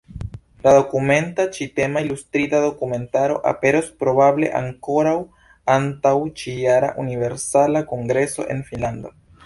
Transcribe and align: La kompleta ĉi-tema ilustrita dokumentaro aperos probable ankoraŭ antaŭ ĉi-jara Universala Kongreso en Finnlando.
La 0.67 0.71
kompleta 0.93 1.43
ĉi-tema 1.57 2.01
ilustrita 2.05 2.61
dokumentaro 2.63 3.37
aperos 3.51 3.91
probable 4.05 4.51
ankoraŭ 4.63 5.15
antaŭ 5.77 6.17
ĉi-jara 6.41 6.93
Universala 7.07 7.89
Kongreso 7.97 8.53
en 8.57 8.71
Finnlando. 8.73 9.19